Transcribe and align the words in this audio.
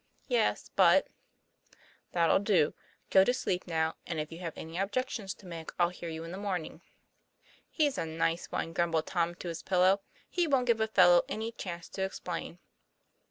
"Yes; 0.27 0.71
but" 0.75 1.09
"That'll 2.11 2.39
do; 2.39 2.73
go 3.11 3.23
to 3.23 3.35
sleep 3.35 3.67
now; 3.67 3.97
and 4.07 4.19
if 4.19 4.31
you 4.31 4.39
have 4.39 4.57
any 4.57 4.79
objections 4.79 5.35
to 5.35 5.45
make 5.45 5.69
I'll 5.77 5.89
hear 5.89 6.09
you 6.09 6.23
in 6.23 6.31
the 6.31 6.39
morn 6.39 6.65
ing." 6.65 6.81
"He's 7.69 7.99
a 7.99 8.05
nice 8.07 8.51
one," 8.51 8.73
grumbled 8.73 9.05
Tom 9.05 9.35
to 9.35 9.47
his 9.47 9.61
pillow. 9.61 10.01
'He 10.27 10.47
wont 10.47 10.65
give 10.65 10.81
a 10.81 10.87
fellow 10.87 11.21
any 11.29 11.51
chance 11.51 11.87
to 11.89 12.01
explain." 12.01 12.57